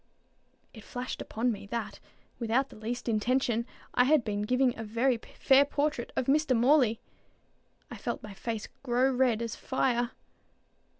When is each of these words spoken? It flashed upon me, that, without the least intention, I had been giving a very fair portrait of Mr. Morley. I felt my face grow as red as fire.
It 0.73 0.83
flashed 0.83 1.21
upon 1.21 1.51
me, 1.51 1.67
that, 1.67 1.99
without 2.39 2.69
the 2.69 2.75
least 2.75 3.07
intention, 3.07 3.67
I 3.93 4.05
had 4.05 4.23
been 4.23 4.41
giving 4.41 4.75
a 4.75 4.83
very 4.83 5.15
fair 5.39 5.63
portrait 5.63 6.11
of 6.15 6.25
Mr. 6.25 6.57
Morley. 6.57 6.99
I 7.91 7.97
felt 7.97 8.23
my 8.23 8.33
face 8.33 8.67
grow 8.81 9.13
as 9.13 9.19
red 9.19 9.41
as 9.43 9.55
fire. 9.55 10.09